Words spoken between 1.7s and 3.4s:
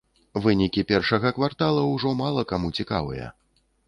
ўжо мала каму цікавыя.